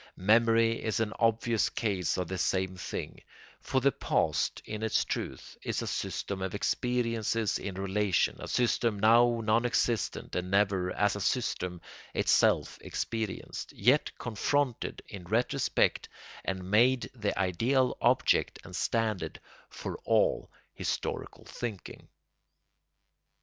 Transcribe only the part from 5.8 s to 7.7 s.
a system of experiences